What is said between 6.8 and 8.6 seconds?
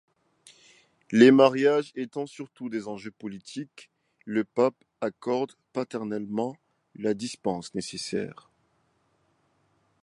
la dispense nécessaire.